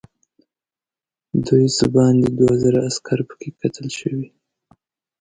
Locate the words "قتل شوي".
3.59-4.27